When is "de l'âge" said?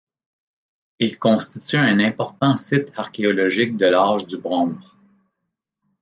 3.77-4.25